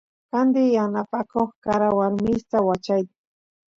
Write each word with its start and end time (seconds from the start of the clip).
candi 0.31 0.61
yanapakoq 0.75 1.49
karawarmista 1.63 2.57
wachay 2.67 3.03